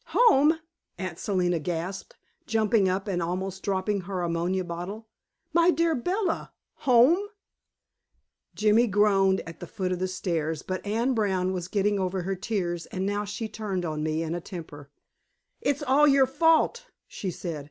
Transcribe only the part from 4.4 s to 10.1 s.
bottle. "My dear Bella! Home?" Jimmy groaned at the foot of the